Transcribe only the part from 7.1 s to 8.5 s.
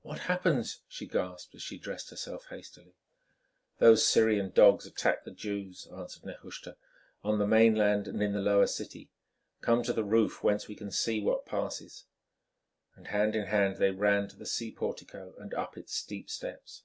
"on the mainland and in the